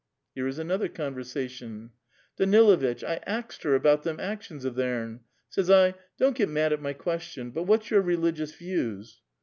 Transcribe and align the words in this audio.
»Here 0.33 0.47
is 0.47 0.57
another 0.57 0.87
conversation:— 0.89 1.91
"Daniluitch, 2.39 3.03
I 3.07 3.19
axed 3.27 3.61
her 3.61 3.75
about 3.75 4.01
them 4.01 4.19
actions 4.19 4.65
of 4.65 4.73
theim. 4.73 5.19
Says 5.47 5.69
I,' 5.69 5.93
Don't 6.17 6.35
git 6.35 6.49
mad 6.49 6.73
at 6.73 6.81
my 6.81 6.93
question; 6.93 7.51
but 7.51 7.65
what's 7.67 7.91
your 7.91 8.01
religious 8.01 8.51
views.' 8.55 9.21